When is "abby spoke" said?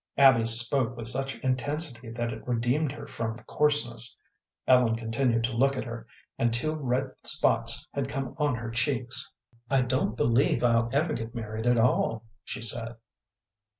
0.17-0.97